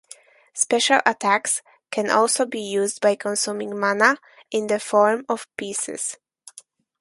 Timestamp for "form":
4.79-5.23